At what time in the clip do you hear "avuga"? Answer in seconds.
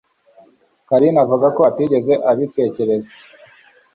1.23-1.47